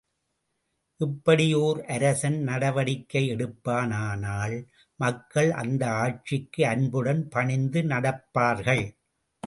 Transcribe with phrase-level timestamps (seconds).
[1.01, 4.57] இப்படி ஓர் அரசன் நடவடிக்கை எடுப்பானானால்,
[4.99, 8.85] மக்கள் அந்த ஆட்சிக்கு அன்புடன் பணிந்து நடப்பார்கள்.